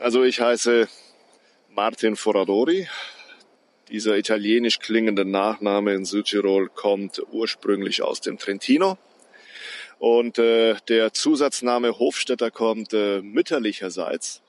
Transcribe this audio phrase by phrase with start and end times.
[0.00, 0.88] Also ich heiße
[1.70, 2.86] Martin Foradori.
[3.88, 8.96] Dieser italienisch klingende Nachname in Südtirol kommt ursprünglich aus dem Trentino.
[9.98, 14.40] Und äh, der Zusatzname Hofstetter kommt äh, mütterlicherseits.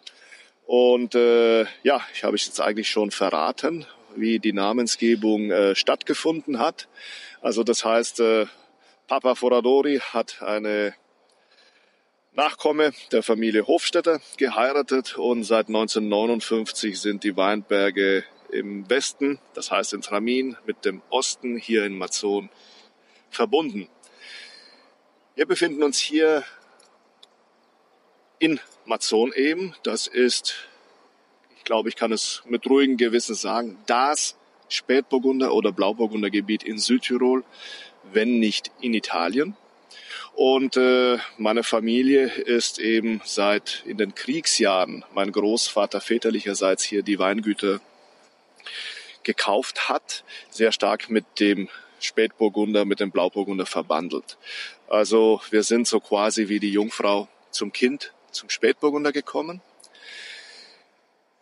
[0.67, 6.59] Und äh, ja, ich habe es jetzt eigentlich schon verraten, wie die Namensgebung äh, stattgefunden
[6.59, 6.87] hat.
[7.41, 8.45] Also das heißt, äh,
[9.07, 10.93] Papa Foradori hat eine
[12.39, 19.91] Nachkomme der Familie Hofstetter geheiratet und seit 1959 sind die Weinberge im Westen, das heißt
[19.91, 22.49] in Tramin, mit dem Osten hier in Mazon
[23.29, 23.89] verbunden.
[25.35, 26.45] Wir befinden uns hier
[28.39, 29.75] in Mazon eben.
[29.83, 30.55] Das ist,
[31.57, 34.37] ich glaube, ich kann es mit ruhigem Gewissen sagen, das
[34.69, 37.43] Spätburgunder oder Blauburgunder Gebiet in Südtirol,
[38.13, 39.57] wenn nicht in Italien.
[40.39, 47.19] Und äh, meine Familie ist eben seit in den Kriegsjahren, mein Großvater väterlicherseits hier die
[47.19, 47.81] Weingüter
[49.23, 51.67] gekauft hat, sehr stark mit dem
[51.99, 54.37] Spätburgunder mit dem Blauburgunder verbandelt.
[54.87, 59.59] Also wir sind so quasi wie die Jungfrau zum Kind, zum Spätburgunder gekommen.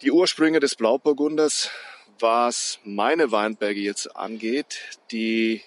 [0.02, 1.70] Die Ursprünge des Blauburgunders,
[2.18, 5.62] was meine Weinberge jetzt angeht, die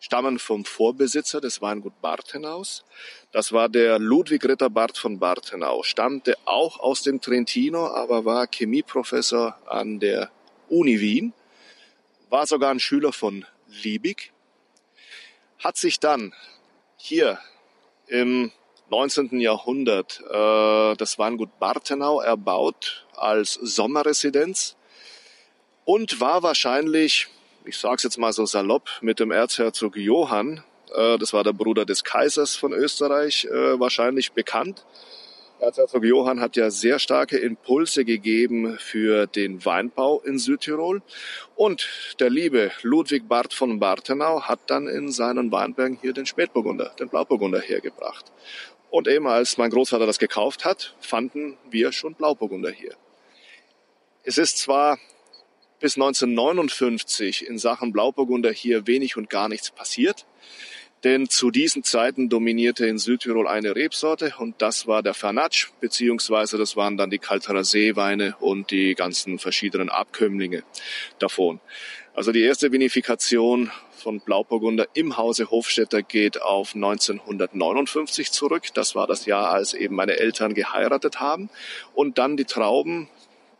[0.00, 2.84] stammen vom Vorbesitzer des Weingut Barthenaus.
[3.32, 8.46] Das war der Ludwig Ritter Bart von Barthenau, stammte auch aus dem Trentino, aber war
[8.46, 10.30] Chemieprofessor an der
[10.68, 11.32] Uni Wien,
[12.30, 13.44] war sogar ein Schüler von
[13.82, 14.32] Liebig,
[15.58, 16.34] hat sich dann
[16.96, 17.38] hier
[18.06, 18.52] im
[18.90, 19.40] 19.
[19.40, 24.76] Jahrhundert äh, das Weingut Bartenau erbaut als Sommerresidenz
[25.84, 27.28] und war wahrscheinlich,
[27.68, 31.52] ich sage es jetzt mal so salopp, mit dem Erzherzog Johann, äh, das war der
[31.52, 34.84] Bruder des Kaisers von Österreich, äh, wahrscheinlich bekannt
[35.60, 41.02] Erzherzog Johann hat ja sehr starke Impulse gegeben für den Weinbau in Südtirol.
[41.56, 41.88] Und
[42.20, 47.08] der liebe Ludwig Barth von Bartenau hat dann in seinen Weinbergen hier den Spätburgunder, den
[47.08, 48.26] Blauburgunder hergebracht.
[48.90, 52.94] Und eben als mein Großvater das gekauft hat, fanden wir schon Blauburgunder hier.
[54.22, 54.98] Es ist zwar
[55.80, 60.26] bis 1959 in Sachen Blauburgunder hier wenig und gar nichts passiert.
[61.04, 66.58] Denn zu diesen Zeiten dominierte in Südtirol eine Rebsorte und das war der Fernatsch, beziehungsweise
[66.58, 70.64] das waren dann die Kalterer Seeweine und die ganzen verschiedenen Abkömmlinge
[71.20, 71.60] davon.
[72.14, 78.64] Also die erste Vinifikation von Blauburgunder im Hause Hofstetter geht auf 1959 zurück.
[78.74, 81.50] Das war das Jahr, als eben meine Eltern geheiratet haben.
[81.94, 83.08] Und dann die Trauben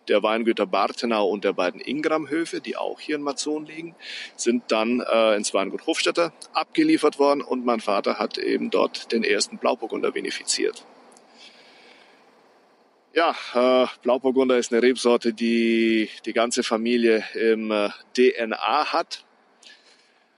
[0.08, 3.94] der Weingüter Bartenau und der beiden Ingram-Höfe, die auch hier in Mazon liegen,
[4.36, 9.24] sind dann äh, ins Weingut Hofstetter abgeliefert worden und mein Vater hat eben dort den
[9.24, 10.84] ersten Blauburgunder vinifiziert.
[13.14, 19.24] Ja, äh, Blauburgunder ist eine Rebsorte, die die ganze Familie im äh, DNA hat.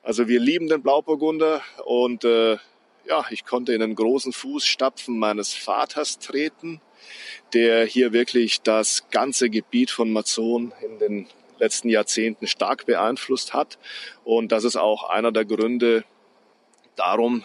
[0.02, 2.56] Also wir lieben den Blauburgunder und äh,
[3.06, 6.80] ja, ich konnte in den großen Fußstapfen meines Vaters treten
[7.54, 11.26] der hier wirklich das ganze Gebiet von Mazon in den
[11.58, 13.78] letzten Jahrzehnten stark beeinflusst hat.
[14.24, 16.04] Und das ist auch einer der Gründe
[16.96, 17.44] darum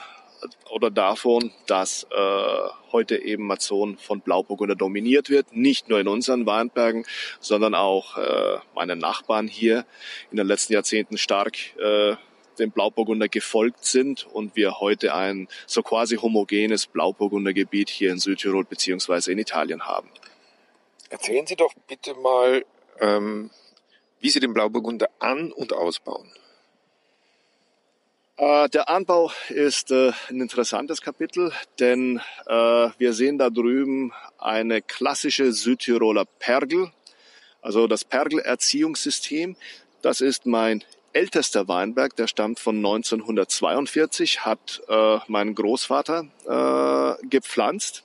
[0.69, 5.55] oder davon, dass äh, heute eben Mazon von Blauburgunder dominiert wird.
[5.55, 7.05] Nicht nur in unseren Weinbergen,
[7.39, 9.85] sondern auch äh, meine Nachbarn hier
[10.31, 12.15] in den letzten Jahrzehnten stark äh,
[12.55, 18.63] dem Blauburgunder gefolgt sind und wir heute ein so quasi homogenes Blauburgundergebiet hier in Südtirol
[18.63, 20.09] beziehungsweise in Italien haben.
[21.09, 22.65] Erzählen Sie doch bitte mal,
[22.99, 23.51] ähm,
[24.19, 26.29] wie Sie den Blauburgunder an- und ausbauen.
[28.37, 34.81] Äh, der Anbau ist äh, ein interessantes Kapitel, denn äh, wir sehen da drüben eine
[34.81, 36.91] klassische Südtiroler Pergel,
[37.61, 39.55] also das Pergel-Erziehungssystem.
[40.01, 40.83] Das ist mein
[41.15, 48.03] ältester Weinberg, der stammt von 1942, hat äh, mein Großvater äh, gepflanzt.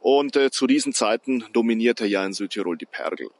[0.00, 3.30] Und äh, zu diesen Zeiten dominierte ja in Südtirol die Pergel.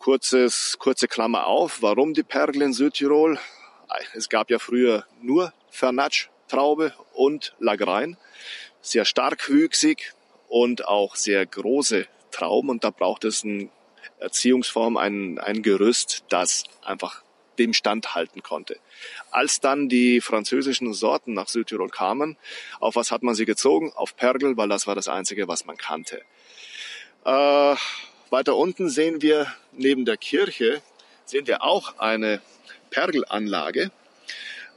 [0.00, 3.38] Kurzes, kurze Klammer auf, warum die Pergel in Südtirol?
[4.14, 8.16] Es gab ja früher nur Fernatsch, Traube und Lagrein.
[8.80, 10.12] Sehr starkwüchsig
[10.48, 13.68] und auch sehr große Trauben und da braucht es eine
[14.18, 17.23] Erziehungsform, ein, ein Gerüst, das einfach
[17.58, 18.78] dem Stand halten konnte.
[19.30, 22.36] Als dann die französischen Sorten nach Südtirol kamen,
[22.80, 23.92] auf was hat man sie gezogen?
[23.94, 26.22] Auf Pergel, weil das war das Einzige, was man kannte.
[27.24, 27.76] Äh,
[28.30, 30.82] weiter unten sehen wir neben der Kirche,
[31.24, 32.40] sehen wir auch eine
[32.90, 33.90] Pergelanlage.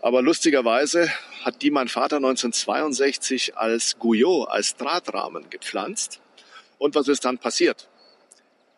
[0.02, 1.12] Aber lustigerweise
[1.44, 6.22] hat die mein Vater 1962 als Guyot, als Drahtrahmen gepflanzt.
[6.78, 7.90] Und was ist dann passiert?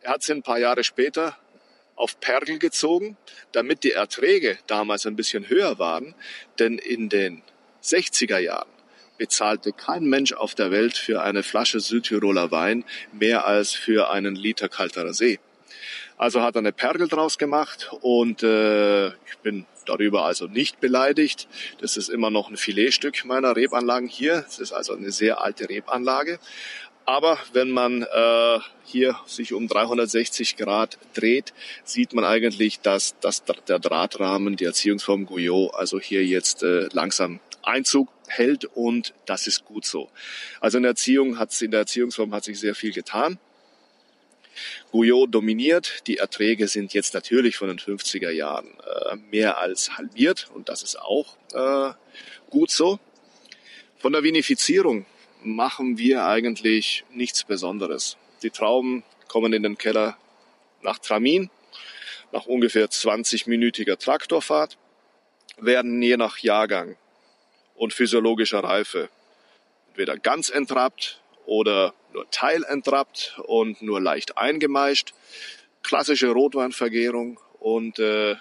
[0.02, 1.38] er hat sie ein paar Jahre später
[2.00, 3.18] auf Pergel gezogen,
[3.52, 6.16] damit die Erträge damals ein bisschen höher waren,
[6.58, 7.42] denn in den
[7.84, 8.70] 60er Jahren
[9.18, 14.36] bezahlte kein Mensch auf der Welt für eine Flasche Südtiroler Wein mehr als für einen
[14.36, 15.40] Liter kalterer See.
[16.18, 21.48] Also hat er eine Pergel draus gemacht und äh, ich bin darüber also nicht beleidigt.
[21.80, 24.46] Das ist immer noch ein Filetstück meiner Rebanlagen hier.
[24.48, 26.40] Es ist also eine sehr alte Rebanlage.
[27.10, 33.44] Aber wenn man äh, hier sich um 360 Grad dreht, sieht man eigentlich, dass, dass
[33.44, 39.66] der Drahtrahmen, die Erziehungsform Guyot, also hier jetzt äh, langsam Einzug hält und das ist
[39.66, 40.12] gut so.
[40.62, 43.40] Also in der Erziehung hat in der Erziehungsform hat sich sehr viel getan.
[44.92, 46.06] Guyot dominiert.
[46.06, 50.84] Die Erträge sind jetzt natürlich von den 50er Jahren äh, mehr als halbiert und das
[50.84, 51.92] ist auch äh,
[52.52, 53.00] gut so.
[53.98, 55.08] Von der Vinifizierung
[55.44, 58.18] machen wir eigentlich nichts Besonderes.
[58.44, 60.18] Die Trauben kommen in den Keller
[60.82, 61.50] nach Tramin,
[62.32, 64.78] nach ungefähr 20-minütiger Traktorfahrt,
[65.58, 66.96] werden je nach Jahrgang
[67.76, 69.10] und physiologischer Reife
[69.90, 75.14] entweder ganz entrappt oder nur teilentrappt und nur leicht eingemeischt.
[75.84, 78.36] Klassische Rotweinvergärung und äh,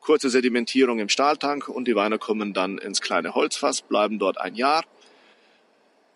[0.00, 4.54] kurze Sedimentierung im Stahltank und die Weine kommen dann ins kleine Holzfass, bleiben dort ein
[4.54, 4.84] Jahr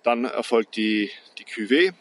[0.07, 1.93] dann erfolgt die, die Cuvée,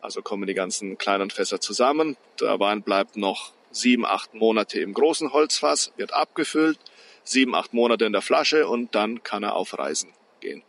[0.00, 2.16] also kommen die ganzen kleinen Fässer zusammen.
[2.40, 6.78] Der Wein bleibt noch sieben, acht Monate im großen Holzfass, wird abgefüllt,
[7.22, 10.62] sieben, acht Monate in der Flasche und dann kann er auf Reisen gehen.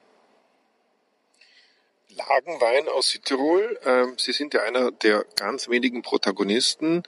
[2.10, 3.80] Lagenwein aus Südtirol.
[3.86, 7.04] Ähm, Sie sind ja einer der ganz wenigen Protagonisten.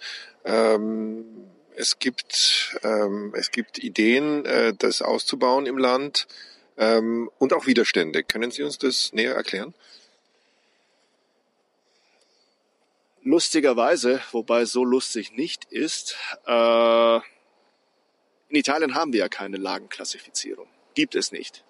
[0.45, 6.27] Ähm, es gibt, ähm, es gibt Ideen, äh, das auszubauen im Land
[6.81, 8.23] ähm, und auch Widerstände.
[8.23, 9.73] Können Sie uns das näher erklären?
[13.23, 16.17] Lustigerweise, wobei so lustig nicht ist,
[16.47, 17.17] äh,
[18.49, 20.67] in Italien haben wir ja keine Lagenklassifizierung.
[20.95, 21.63] Gibt es nicht.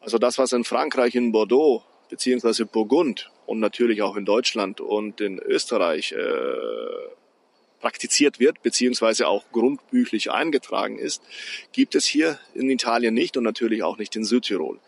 [0.00, 5.22] Also das, was in Frankreich, in Bordeaux, beziehungsweise Burgund und natürlich auch in Deutschland und
[5.22, 6.16] in Österreich äh,
[7.80, 11.22] praktiziert wird, beziehungsweise auch grundbüchlich eingetragen ist,
[11.72, 14.78] gibt es hier in Italien nicht und natürlich auch nicht in Südtirol.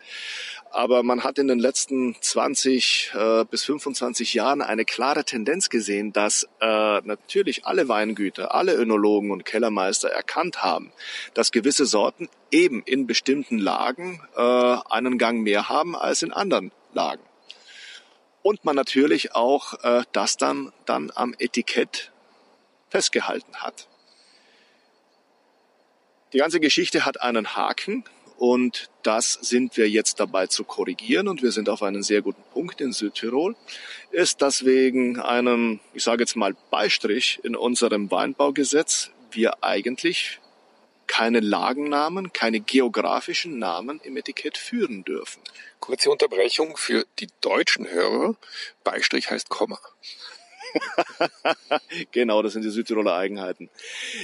[0.71, 6.13] Aber man hat in den letzten 20 äh, bis 25 Jahren eine klare Tendenz gesehen,
[6.13, 10.91] dass äh, natürlich alle Weingüter, alle Önologen und Kellermeister erkannt haben,
[11.33, 16.71] dass gewisse Sorten eben in bestimmten Lagen äh, einen Gang mehr haben als in anderen
[16.93, 17.23] Lagen.
[18.43, 22.11] Und man natürlich auch äh, das dann, dann am Etikett
[22.89, 23.87] festgehalten hat.
[26.33, 28.03] Die ganze Geschichte hat einen Haken
[28.37, 32.43] und das sind wir jetzt dabei zu korrigieren und wir sind auf einen sehr guten
[32.53, 33.55] Punkt in Südtirol,
[34.11, 40.39] ist, dass wegen einem, ich sage jetzt mal Beistrich in unserem Weinbaugesetz wir eigentlich
[41.07, 45.41] keine Lagennamen, keine geografischen Namen im Etikett führen dürfen.
[45.79, 48.35] Kurze Unterbrechung für die deutschen Hörer.
[48.83, 49.79] Beistrich heißt Komma.
[52.11, 53.69] genau, das sind die Südtiroler Eigenheiten.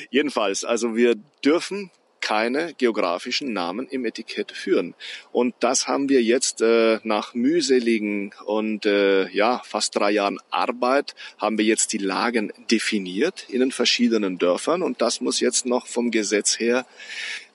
[0.09, 1.91] Jedenfalls, also wir dürfen
[2.25, 4.95] keine geografischen Namen im Etikett führen.
[5.31, 11.13] Und das haben wir jetzt äh, nach mühseligen und äh, ja fast drei Jahren Arbeit
[11.37, 15.85] haben wir jetzt die Lagen definiert in den verschiedenen Dörfern und das muss jetzt noch
[15.85, 16.87] vom Gesetz her,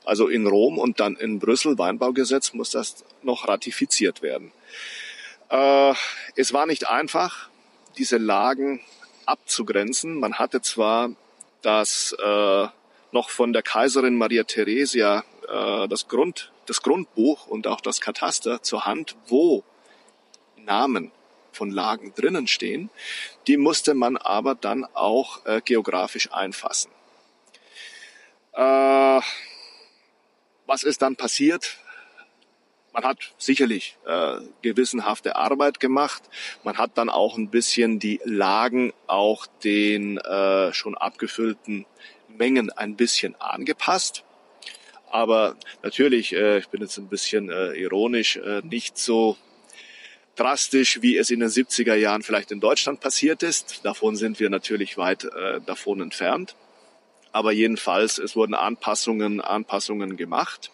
[0.05, 4.53] also in Rom und dann in Brüssel Weinbaugesetz muss das noch ratifiziert werden.
[5.49, 5.95] Äh,
[6.37, 7.50] es war nicht einfach,
[7.99, 8.81] diese Lagen
[9.27, 10.19] abzugrenzen.
[10.19, 11.11] Man hatte zwar
[11.63, 12.67] das äh,
[13.13, 18.63] noch von der Kaiserin Maria Theresia äh, das Grund, das Grundbuch und auch das Kataster
[18.63, 19.65] zur Hand, wo
[20.57, 21.13] Namen
[21.53, 22.91] von Lagen drinnen stehen.
[23.47, 26.91] Die musste man aber dann auch äh, geografisch einfassen.
[28.53, 29.21] Äh,
[30.67, 31.79] was ist dann passiert?
[32.93, 36.23] Man hat sicherlich äh, gewissenhafte Arbeit gemacht.
[36.65, 41.87] Man hat dann auch ein bisschen die Lagen auch den äh, schon abgefüllten
[42.29, 44.25] Mengen ein bisschen angepasst.
[45.11, 49.37] Aber natürlich, äh, ich bin jetzt ein bisschen äh, ironisch, äh, nicht so
[50.37, 53.85] drastisch, wie es in den 70er Jahren vielleicht in Deutschland passiert ist.
[53.85, 56.57] Davon sind wir natürlich weit äh, davon entfernt.
[57.33, 60.71] Aber jedenfalls, es wurden Anpassungen, Anpassungen gemacht.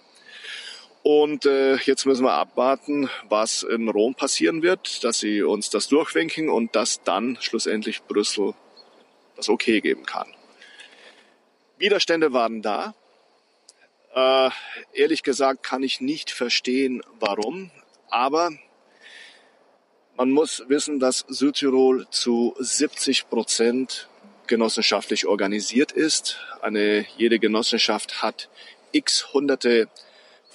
[1.08, 5.86] Und äh, jetzt müssen wir abwarten, was in Rom passieren wird, dass sie uns das
[5.86, 8.54] durchwinken und dass dann schlussendlich Brüssel
[9.36, 10.26] das Okay geben kann.
[11.78, 12.96] Widerstände waren da.
[14.16, 14.50] Äh,
[14.94, 17.70] ehrlich gesagt kann ich nicht verstehen, warum.
[18.10, 18.50] Aber
[20.16, 24.08] man muss wissen, dass Südtirol zu 70 Prozent
[24.48, 26.40] genossenschaftlich organisiert ist.
[26.62, 28.48] Eine, jede Genossenschaft hat
[28.90, 29.88] x hunderte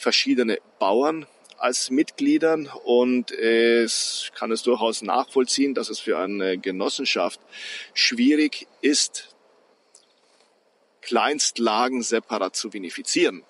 [0.02, 1.28] verschiedene Bauern
[1.58, 7.40] als Mitgliedern und es kann es durchaus nachvollziehen, dass es für eine Genossenschaft
[7.94, 9.36] schwierig ist,
[11.02, 13.44] Kleinstlagen separat zu vinifizieren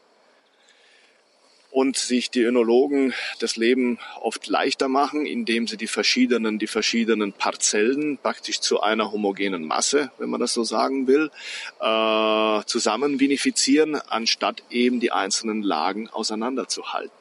[1.72, 7.34] und sich die Önologen das Leben oft leichter machen, indem sie die verschiedenen, die verschiedenen
[7.34, 11.32] Parzellen praktisch zu einer homogenen Masse, wenn man das so sagen will,
[11.80, 17.12] äh, zusammen vinifizieren, anstatt eben die einzelnen Lagen auseinanderzuhalten.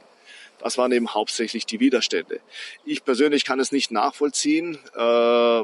[0.58, 2.40] Das waren eben hauptsächlich die Widerstände.
[2.84, 5.62] Ich persönlich kann es nicht nachvollziehen, äh,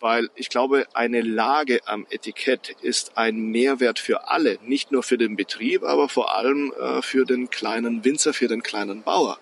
[0.00, 5.18] weil ich glaube, eine Lage am Etikett ist ein Mehrwert für alle, nicht nur für
[5.18, 9.38] den Betrieb, aber vor allem äh, für den kleinen Winzer, für den kleinen Bauer,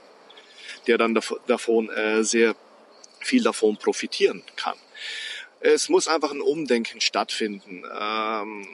[0.86, 2.54] der dann davon äh, sehr
[3.20, 4.76] viel davon profitieren kann.
[5.60, 7.84] Es muss einfach ein Umdenken stattfinden.
[7.98, 8.66] Ähm,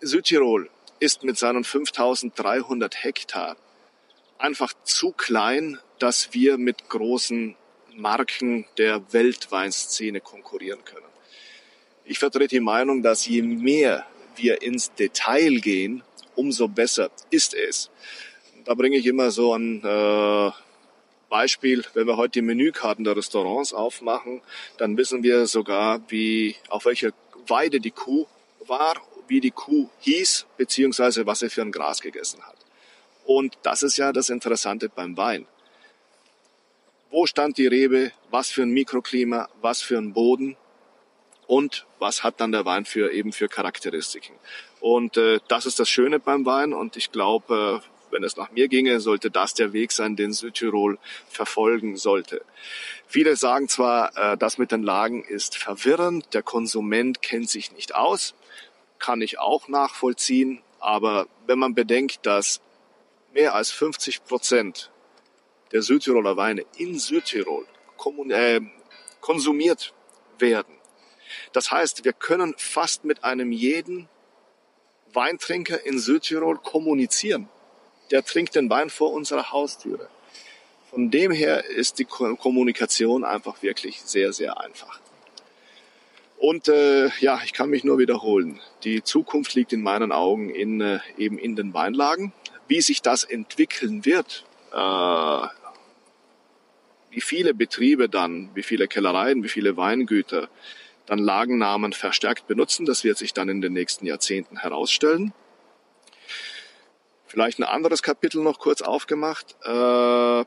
[0.00, 3.56] Südtirol ist mit seinen 5300 Hektar
[4.38, 7.56] einfach zu klein, dass wir mit großen
[7.94, 11.09] Marken der Weltweinszene konkurrieren können.
[12.10, 16.02] Ich vertrete die Meinung, dass je mehr wir ins Detail gehen,
[16.34, 17.88] umso besser ist es.
[18.64, 20.50] Da bringe ich immer so ein äh,
[21.28, 24.42] Beispiel, wenn wir heute die Menükarten der Restaurants aufmachen,
[24.76, 27.12] dann wissen wir sogar, wie auf welcher
[27.46, 28.26] Weide die Kuh
[28.66, 28.94] war,
[29.28, 32.56] wie die Kuh hieß, beziehungsweise was sie für ein Gras gegessen hat.
[33.24, 35.46] Und das ist ja das Interessante beim Wein.
[37.12, 38.10] Wo stand die Rebe?
[38.30, 39.48] Was für ein Mikroklima?
[39.60, 40.56] Was für ein Boden?
[41.50, 44.36] Und was hat dann der Wein für eben für Charakteristiken.
[44.78, 48.52] Und äh, das ist das Schöne beim Wein und ich glaube, äh, wenn es nach
[48.52, 50.96] mir ginge, sollte das der Weg sein, den Südtirol
[51.28, 52.44] verfolgen sollte.
[53.08, 57.96] Viele sagen zwar, äh, das mit den Lagen ist verwirrend, der Konsument kennt sich nicht
[57.96, 58.36] aus,
[59.00, 62.60] kann ich auch nachvollziehen, aber wenn man bedenkt, dass
[63.34, 64.92] mehr als 50 Prozent
[65.72, 67.66] der Südtiroler Weine in Südtirol
[68.28, 68.60] äh,
[69.20, 69.92] konsumiert
[70.38, 70.79] werden,
[71.52, 74.08] das heißt, wir können fast mit einem jeden
[75.12, 77.48] Weintrinker in Südtirol kommunizieren.
[78.10, 80.08] Der trinkt den Wein vor unserer Haustüre.
[80.90, 85.00] Von dem her ist die Kommunikation einfach wirklich sehr, sehr einfach.
[86.36, 88.60] Und äh, ja, ich kann mich nur wiederholen.
[88.82, 92.32] Die Zukunft liegt in meinen Augen in, äh, eben in den Weinlagen.
[92.66, 95.46] Wie sich das entwickeln wird, äh,
[97.10, 100.48] wie viele Betriebe dann, wie viele Kellereien, wie viele Weingüter
[101.06, 102.86] dann Lagennamen verstärkt benutzen.
[102.86, 105.32] Das wird sich dann in den nächsten Jahrzehnten herausstellen.
[107.26, 109.56] Vielleicht ein anderes Kapitel noch kurz aufgemacht.
[109.62, 110.44] Äh,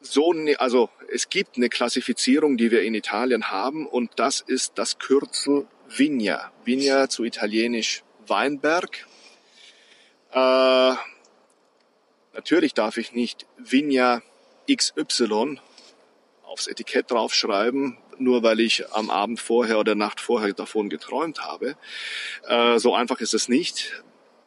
[0.00, 4.78] so, ne, also es gibt eine Klassifizierung, die wir in Italien haben, und das ist
[4.78, 6.52] das Kürzel Vigna.
[6.64, 9.06] Vigna zu italienisch Weinberg.
[10.30, 10.94] Äh,
[12.34, 14.22] natürlich darf ich nicht Vigna
[14.70, 15.60] XY
[16.44, 21.76] aufs Etikett draufschreiben, nur weil ich am Abend vorher oder Nacht vorher davon geträumt habe.
[22.46, 24.02] Äh, so einfach ist es nicht.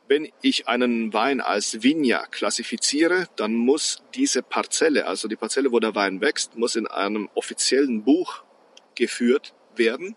[0.08, 5.80] Wenn ich einen Wein als Vigna klassifiziere, dann muss diese Parzelle, also die Parzelle, wo
[5.80, 8.44] der Wein wächst, muss in einem offiziellen Buch
[8.96, 10.16] geführt werden.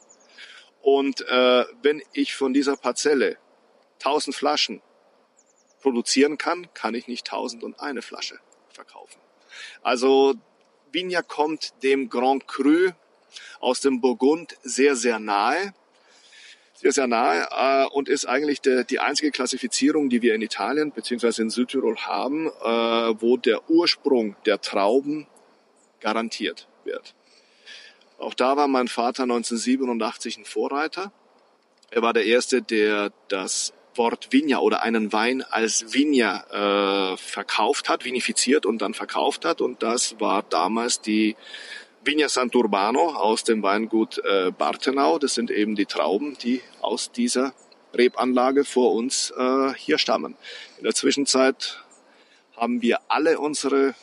[0.83, 3.39] Und äh, wenn ich von dieser Parzelle
[4.01, 4.83] 1000 Flaschen
[5.81, 8.39] produzieren kann, kann ich nicht 1001 Flasche
[8.71, 9.21] verkaufen.
[9.83, 10.35] Also
[10.93, 12.91] Vigna kommt dem Grand Cru
[13.61, 15.75] aus dem Burgund sehr, sehr nahe.
[16.75, 20.91] Sehr, sehr nahe äh, und ist eigentlich der, die einzige Klassifizierung, die wir in Italien
[20.91, 21.43] bzw.
[21.43, 25.27] in Südtirol haben, äh, wo der Ursprung der Trauben
[26.01, 27.15] garantiert wird.
[28.19, 31.13] Auch da war mein Vater 1987 ein Vorreiter.
[31.91, 37.89] Er war der Erste, der das Wort Vigna oder einen Wein als Vigna äh, verkauft
[37.89, 39.61] hat, vinifiziert und dann verkauft hat.
[39.61, 41.37] Und das war damals die
[42.07, 45.19] Vigna Sant'Urbano aus dem Weingut äh, Bartenau.
[45.19, 47.55] Das sind eben die Trauben, die aus dieser
[47.95, 50.37] Rebanlage vor uns äh, hier stammen.
[50.77, 51.83] In der Zwischenzeit
[52.57, 53.95] haben wir alle unsere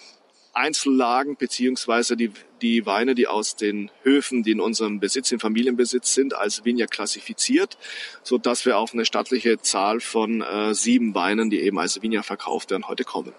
[0.54, 2.32] Einzellagen beziehungsweise die,
[2.62, 6.88] die Weine, die aus den Höfen, die in unserem Besitz, im Familienbesitz sind, als Vigna
[6.88, 7.78] klassifiziert,
[8.24, 12.24] so dass wir auf eine stattliche Zahl von äh, sieben Weinen, die eben als Vigna
[12.24, 13.34] verkauft werden, heute kommen.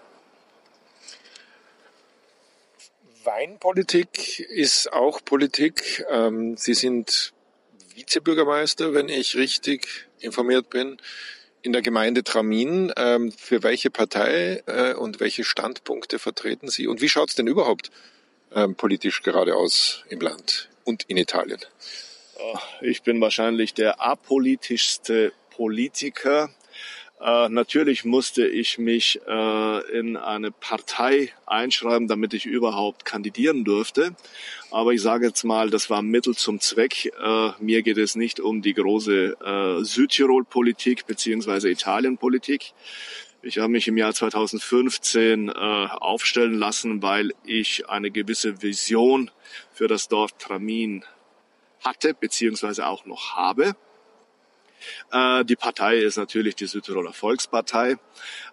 [3.25, 6.05] Weinpolitik ist auch Politik.
[6.09, 7.33] Ähm, Sie sind
[7.95, 10.97] Vizebürgermeister, wenn ich richtig informiert bin,
[11.61, 12.91] in der Gemeinde Tramin.
[12.97, 16.87] Ähm, für welche Partei äh, und welche Standpunkte vertreten Sie?
[16.87, 17.91] Und wie schaut es denn überhaupt
[18.53, 21.59] ähm, politisch gerade aus im Land und in Italien?
[22.81, 26.49] Ich bin wahrscheinlich der apolitischste Politiker.
[27.23, 34.13] Äh, natürlich musste ich mich äh, in eine Partei einschreiben, damit ich überhaupt kandidieren durfte.
[34.71, 37.13] Aber ich sage jetzt mal, das war Mittel zum Zweck.
[37.23, 42.73] Äh, mir geht es nicht um die große äh, Südtirol-Politik beziehungsweise Italien-Politik.
[43.41, 49.31] Ich habe mich im Jahr 2015 äh, aufstellen lassen, weil ich eine gewisse Vision
[49.71, 51.05] für das Dorf Tramin
[51.81, 53.75] hatte beziehungsweise auch noch habe.
[55.11, 57.97] Äh, die Partei ist natürlich die Südtiroler Volkspartei.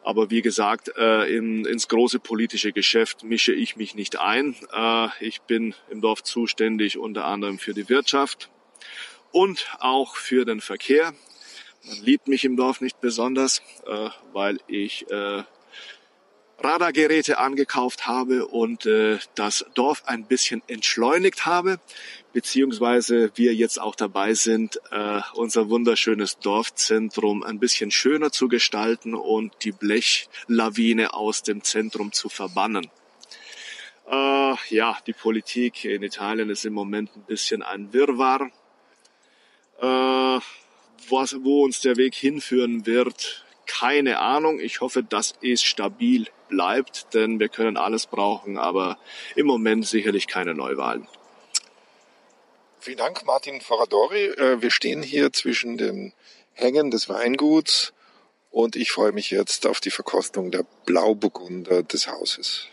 [0.03, 4.57] Aber wie gesagt, äh, in, ins große politische Geschäft mische ich mich nicht ein.
[4.73, 8.51] Äh, ich bin im Dorf zuständig unter anderem für die Wirtschaft
[9.33, 11.13] und auch für den Verkehr.
[11.85, 13.63] Man liebt mich im Dorf nicht besonders,
[14.33, 15.07] weil ich
[16.63, 21.81] Radargeräte angekauft habe und äh, das Dorf ein bisschen entschleunigt habe,
[22.33, 29.15] beziehungsweise wir jetzt auch dabei sind, äh, unser wunderschönes Dorfzentrum ein bisschen schöner zu gestalten
[29.15, 32.91] und die Blechlawine aus dem Zentrum zu verbannen.
[34.09, 38.51] Äh, ja, die Politik in Italien ist im Moment ein bisschen ein Wirrwarr.
[39.81, 40.41] Äh,
[41.09, 44.59] was, wo uns der Weg hinführen wird, keine Ahnung.
[44.61, 48.99] Ich hoffe, dass es stabil bleibt, denn wir können alles brauchen, aber
[49.37, 51.07] im Moment sicherlich keine Neuwahlen.
[52.83, 54.25] Vielen Dank, Martin Ferradori.
[54.25, 56.15] Äh, wir stehen hier zwischen den
[56.55, 57.93] Hängen des Weinguts
[58.51, 62.69] und ich freue mich jetzt auf die Verkostung der Blauburgunder des Hauses.